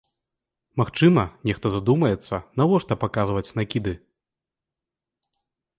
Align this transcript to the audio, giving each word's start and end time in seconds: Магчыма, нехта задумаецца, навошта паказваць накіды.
Магчыма, 0.81 1.25
нехта 1.49 1.67
задумаецца, 1.75 2.35
навошта 2.61 2.93
паказваць 3.05 3.47
накіды. 3.61 3.99